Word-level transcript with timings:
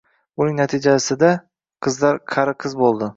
Buning 0.41 0.55
natijasida 0.59 1.29
qizlar 1.89 2.17
qari 2.35 2.57
qiz 2.65 2.77
boʻldi. 2.81 3.09